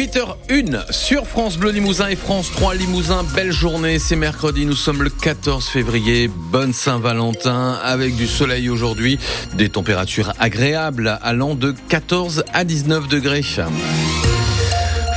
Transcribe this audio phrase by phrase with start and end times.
[0.00, 3.24] 8h01 sur France Bleu Limousin et France 3 Limousin.
[3.34, 6.28] Belle journée, c'est mercredi, nous sommes le 14 février.
[6.28, 9.18] Bonne Saint-Valentin avec du soleil aujourd'hui,
[9.54, 13.42] des températures agréables allant de 14 à 19 degrés.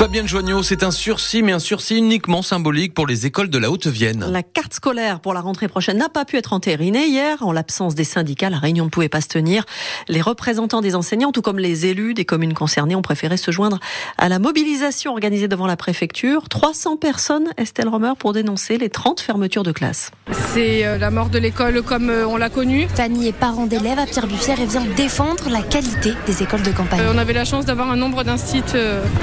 [0.00, 3.70] Fabienne Joignot, c'est un sursis, mais un sursis uniquement symbolique pour les écoles de la
[3.70, 4.24] Haute-Vienne.
[4.30, 7.42] La carte scolaire pour la rentrée prochaine n'a pas pu être entérinée hier.
[7.42, 9.66] En l'absence des syndicats, la réunion ne pouvait pas se tenir.
[10.08, 13.78] Les représentants des enseignants, tout comme les élus des communes concernées, ont préféré se joindre
[14.16, 16.48] à la mobilisation organisée devant la préfecture.
[16.48, 20.12] 300 personnes, Estelle Romer, pour dénoncer les 30 fermetures de classes.
[20.54, 22.88] C'est euh, la mort de l'école comme euh, on l'a connue.
[22.94, 26.72] Fanny est parent d'élèves à Pierre Buffière et vient défendre la qualité des écoles de
[26.72, 27.00] campagne.
[27.00, 28.78] Euh, on avait la chance d'avoir un nombre d'instituts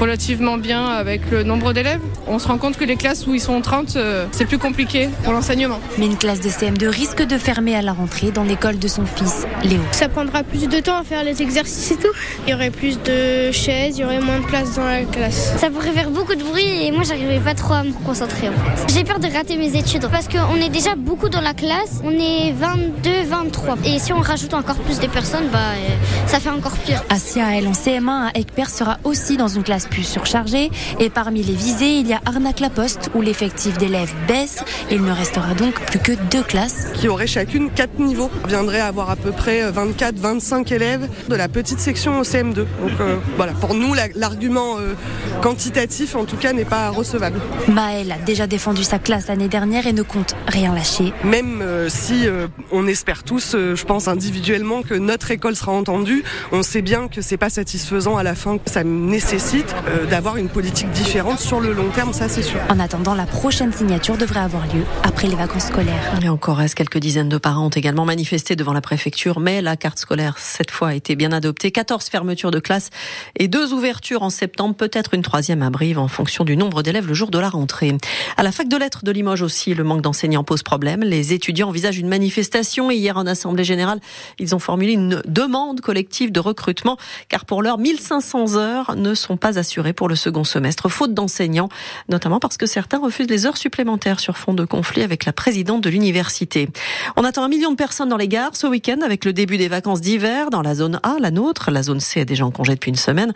[0.00, 2.00] relativement bien avec le nombre d'élèves.
[2.26, 5.10] On se rend compte que les classes où ils sont 30, euh, c'est plus compliqué
[5.24, 5.80] pour l'enseignement.
[5.98, 9.04] Mais une classe de CM2 risque de fermer à la rentrée dans l'école de son
[9.04, 9.80] fils, Léo.
[9.90, 12.12] Ça prendra plus de temps à faire les exercices et tout.
[12.46, 15.52] Il y aurait plus de chaises, il y aurait moins de place dans la classe.
[15.58, 18.52] Ça pourrait faire beaucoup de bruit et moi j'arrivais pas trop à me concentrer en
[18.52, 18.94] fait.
[18.94, 22.10] J'ai peur de rater mes études parce qu'on est déjà beaucoup dans la classe, on
[22.10, 23.78] est 22, 23.
[23.84, 25.88] Et si on rajoute encore plus de personnes, bah, euh,
[26.26, 27.02] ça fait encore pire.
[27.10, 30.51] Asia, elle en CM1 à Ekper sera aussi dans une classe plus surchargée.
[30.54, 34.62] Et parmi les visés, il y a Arnac-la-Poste où l'effectif d'élèves baisse.
[34.90, 36.88] Il ne restera donc plus que deux classes.
[36.94, 38.30] Qui auraient chacune quatre niveaux.
[38.44, 42.54] On viendrait avoir à peu près 24-25 élèves de la petite section au CM2.
[42.54, 42.66] Donc
[43.00, 44.94] euh, voilà, pour nous, l'argument euh,
[45.40, 47.40] quantitatif en tout cas n'est pas recevable.
[47.68, 51.12] Maëlle a déjà défendu sa classe l'année dernière et ne compte rien lâcher.
[51.24, 52.26] Même euh, si
[52.70, 57.22] on espère tous, je pense individuellement, que notre école sera entendue, on sait bien que
[57.22, 58.58] c'est pas satisfaisant à la fin.
[58.66, 59.74] Ça nécessite
[60.10, 62.60] d'avoir une politique différente sur le long terme, ça c'est sûr.
[62.68, 66.18] En attendant, la prochaine signature devrait avoir lieu après les vacances scolaires.
[66.22, 69.76] Et encore reste quelques dizaines de parents ont également manifesté devant la préfecture, mais la
[69.76, 71.70] carte scolaire cette fois a été bien adoptée.
[71.70, 72.90] 14 fermetures de classes
[73.38, 77.06] et deux ouvertures en septembre, peut-être une troisième à Brive en fonction du nombre d'élèves
[77.06, 77.96] le jour de la rentrée.
[78.36, 81.02] À la fac de lettres de Limoges aussi, le manque d'enseignants pose problème.
[81.02, 84.00] Les étudiants envisagent une manifestation et hier en assemblée générale,
[84.38, 86.96] ils ont formulé une demande collective de recrutement
[87.28, 91.68] car pour l'heure 1500 heures ne sont pas assurées pour le second semestre faute d'enseignants,
[92.08, 95.82] notamment parce que certains refusent les heures supplémentaires sur fond de conflit avec la présidente
[95.82, 96.68] de l'université.
[97.16, 99.68] On attend un million de personnes dans les gares ce week-end avec le début des
[99.68, 101.70] vacances d'hiver dans la zone A, la nôtre.
[101.70, 103.32] La zone C est déjà en congé depuis une semaine.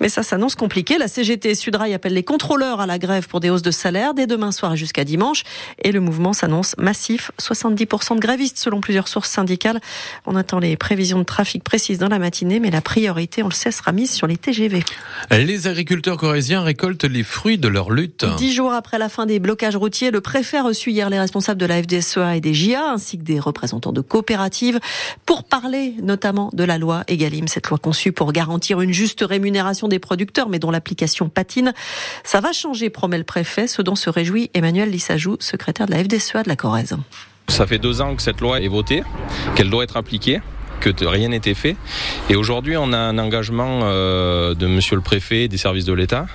[0.00, 0.98] Mais ça s'annonce compliqué.
[0.98, 4.26] La CGT Sudrail appellent les contrôleurs à la grève pour des hausses de salaire dès
[4.26, 5.44] demain soir jusqu'à dimanche.
[5.82, 7.30] Et le mouvement s'annonce massif.
[7.40, 9.80] 70% de grévistes selon plusieurs sources syndicales.
[10.26, 13.54] On attend les prévisions de trafic précises dans la matinée, mais la priorité, on le
[13.54, 14.82] sait, sera mise sur les TGV.
[15.30, 18.24] Les agriculteurs corésiens récoltent les fruits de leur lutte.
[18.38, 21.60] Dix jours après la fin des blocages routiers, le préfet a reçu hier les responsables
[21.60, 24.80] de la FDSEA et des JA, ainsi que des représentants de coopératives,
[25.26, 29.86] pour parler notamment de la loi Egalim, cette loi conçue pour garantir une juste rémunération
[29.86, 31.74] des producteurs, mais dont l'application patine.
[32.24, 36.02] Ça va changer, promet le préfet, ce dont se réjouit Emmanuel Lissajou, secrétaire de la
[36.02, 36.96] FDSEA de la Corrèze.
[37.48, 39.02] Ça fait deux ans que cette loi est votée,
[39.56, 40.40] qu'elle doit être appliquée
[41.00, 41.76] rien n'était fait.
[42.30, 45.92] Et aujourd'hui, on a un engagement euh, de monsieur le préfet et des services de
[45.92, 46.26] l'État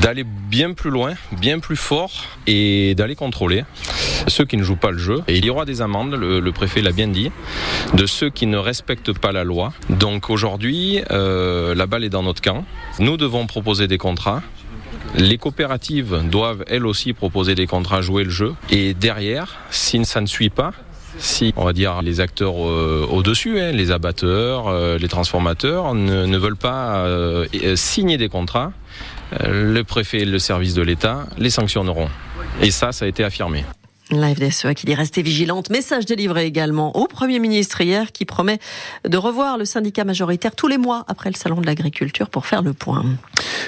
[0.00, 3.64] d'aller bien plus loin, bien plus fort et d'aller contrôler
[4.26, 5.22] ceux qui ne jouent pas le jeu.
[5.28, 7.30] Et il y aura des amendes, le, préfet l'a bien dit,
[7.94, 9.72] de ceux qui ne respectent pas la loi.
[9.90, 12.64] Donc aujourd'hui, euh, la balle est dans notre camp.
[12.98, 14.42] Nous devons proposer des contrats.
[15.16, 18.54] Les coopératives doivent elles aussi proposer des contrats, jouer le jeu.
[18.70, 20.72] Et derrière, si ça ne suit pas,
[21.18, 26.38] si, on va dire, les acteurs euh, au-dessus, hein, les abatteurs, euh, les transformateurs, ne,
[26.38, 27.46] veulent pas euh,
[27.76, 28.72] signer des contrats,
[29.44, 32.08] le préfet et le service de l'État les sanctionneront.
[32.62, 33.64] Et ça, ça a été affirmé.
[34.10, 35.68] La FDSEA qui dit rester vigilante.
[35.68, 38.58] Message délivré également au Premier ministre hier qui promet
[39.06, 42.62] de revoir le syndicat majoritaire tous les mois après le Salon de l'agriculture pour faire
[42.62, 43.04] le point.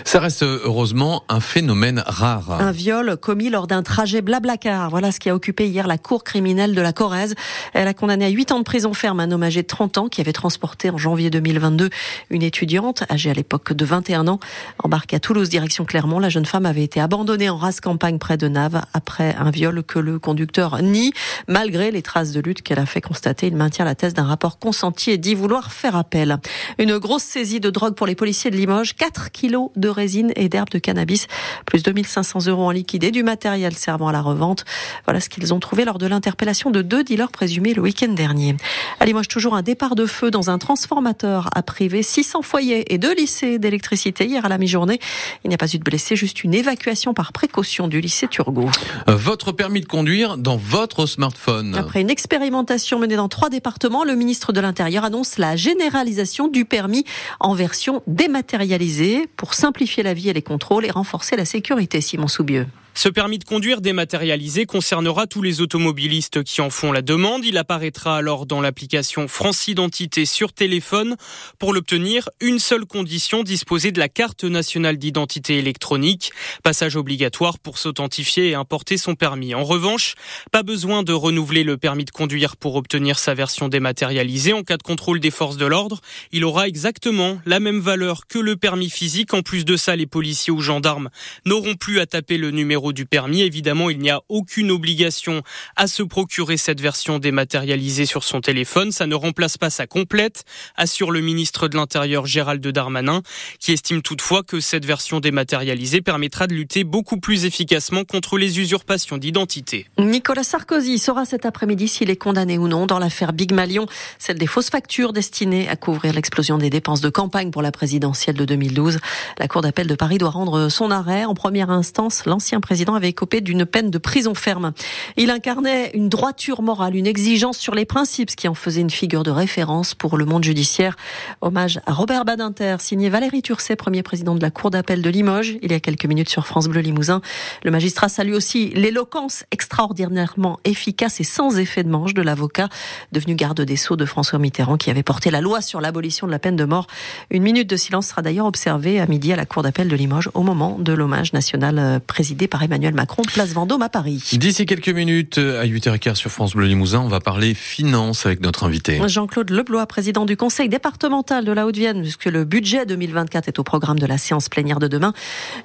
[0.04, 2.52] Ça reste heureusement un phénomène rare.
[2.52, 4.88] Un viol commis lors d'un trajet blablacar.
[4.88, 7.34] Voilà ce qui a occupé hier la cour criminelle de la Corrèze.
[7.75, 10.08] Elle a condamné à 8 ans de prison ferme un homme âgé de 30 ans
[10.08, 11.90] qui avait transporté en janvier 2022
[12.31, 14.40] une étudiante âgée à l'époque de 21 ans.
[14.82, 18.38] Embarquée à Toulouse direction Clermont, la jeune femme avait été abandonnée en race campagne près
[18.38, 21.12] de Naves après un viol que le conducteur nie.
[21.48, 24.60] Malgré les traces de lutte qu'elle a fait constater, il maintient la thèse d'un rapport
[24.60, 26.38] consenti et dit vouloir faire appel.
[26.78, 28.94] Une grosse saisie de drogue pour les policiers de Limoges.
[28.94, 31.26] 4 kilos de résine et d'herbe de cannabis,
[31.66, 34.64] plus 2500 euros en liquide et du matériel servant à la revente.
[35.04, 38.56] Voilà ce qu'ils ont trouvé lors de l'interpellation de deux dealers présumés le week-end dernier.
[39.00, 42.98] À Limoges, toujours un départ de feu dans un transformateur à privé 600 foyers et
[42.98, 45.00] deux lycées d'électricité hier à la mi-journée.
[45.42, 48.70] Il n'y a pas eu de blessés, juste une évacuation par précaution du lycée Turgot.
[49.08, 51.75] Votre permis de conduire dans votre smartphone.
[51.75, 56.64] Après une expérimentation menée dans trois départements, le ministre de l'Intérieur annonce la généralisation du
[56.64, 57.05] permis
[57.38, 62.28] en version dématérialisée pour simplifier la vie et les contrôles et renforcer la sécurité, Simon
[62.28, 62.67] Soubieux.
[62.94, 67.44] Ce permis de conduire dématérialisé concernera tous les automobilistes qui en font la demande.
[67.44, 71.16] Il apparaîtra alors dans l'application France Identité sur téléphone.
[71.58, 76.32] Pour l'obtenir, une seule condition, disposer de la carte nationale d'identité électronique.
[76.62, 79.54] Passage obligatoire pour s'authentifier et importer son permis.
[79.54, 80.14] En revanche,
[80.52, 84.52] pas besoin de renouveler le permis de conduire pour obtenir sa version dématérialisée.
[84.52, 86.00] En cas de contrôle des forces de l'ordre,
[86.32, 89.32] il aura exactement la même valeur que le permis physique.
[89.32, 91.08] En plus de ça, les policiers ou gendarmes
[91.46, 93.42] n'auront plus à taper le numéro du permis.
[93.42, 95.42] Évidemment, il n'y a aucune obligation
[95.76, 98.92] à se procurer cette version dématérialisée sur son téléphone.
[98.92, 100.44] Ça ne remplace pas sa complète,
[100.76, 103.22] assure le ministre de l'Intérieur Gérald Darmanin,
[103.58, 108.58] qui estime toutefois que cette version dématérialisée permettra de lutter beaucoup plus efficacement contre les
[108.58, 109.86] usurpations d'identité.
[109.98, 113.86] Nicolas Sarkozy saura cet après-midi s'il est condamné ou non dans l'affaire Big Malion,
[114.18, 118.36] celle des fausses factures destinées à couvrir l'explosion des dépenses de campagne pour la présidentielle
[118.36, 118.98] de 2012.
[119.38, 121.24] La Cour d'appel de Paris doit rendre son arrêt.
[121.24, 124.72] En première instance, l'ancien président avait écopé d'une peine de prison ferme.
[125.17, 128.90] Il incarnait une droiture morale, une exigence sur les principes, ce qui en faisait une
[128.90, 130.96] figure de référence pour le monde judiciaire.
[131.40, 135.56] Hommage à Robert Badinter, signé Valérie Turcet, premier président de la Cour d'appel de Limoges,
[135.62, 137.20] il y a quelques minutes sur France Bleu Limousin.
[137.64, 142.69] Le magistrat salue aussi l'éloquence extraordinairement efficace et sans effet de manche de l'avocat
[143.12, 146.32] devenu garde des Sceaux de François Mitterrand qui avait porté la loi sur l'abolition de
[146.32, 146.87] la peine de mort.
[147.31, 150.31] Une minute de silence sera d'ailleurs observée à midi à la Cour d'appel de Limoges
[150.34, 154.22] au moment de l'hommage national euh, présidé par Emmanuel Macron, place Vendôme à Paris.
[154.32, 158.64] D'ici quelques minutes, à 8h15 sur France Bleu Limousin, on va parler finance avec notre
[158.64, 159.00] invité.
[159.06, 163.64] Jean-Claude Leblois, président du conseil départemental de la Haute-Vienne, puisque le budget 2024 est au
[163.64, 165.12] programme de la séance plénière de demain,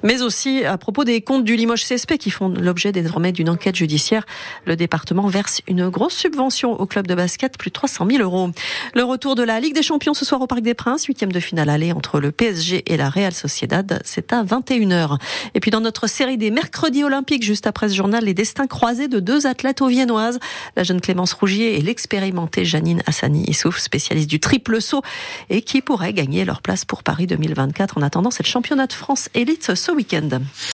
[0.02, 3.76] mais aussi à propos des comptes du Limoges CSP qui font l'objet désormais d'une enquête
[3.76, 4.24] judiciaire.
[4.64, 8.50] Le département verse une grosse subvention au club de basket, plus de 300 000 euros.
[8.94, 11.40] Le retour de la Ligue des Champions ce soir au Parc des Princes, huitième de
[11.40, 15.18] finale aller entre le PSG et la Real Sociedad, c'est à 21h.
[15.54, 19.08] Et puis dans notre série des mercredis olympiques, juste après ce journal, les destins croisés
[19.08, 20.38] de deux athlètes aux viennoises,
[20.76, 25.02] la jeune Clémence Rougier et l'expérimentée Janine Hassani Issouf, spécialiste du triple saut
[25.50, 29.28] et qui pourraient gagner leur place pour Paris 2024 en attendant cette championnat de France
[29.34, 30.40] élite ce week-end.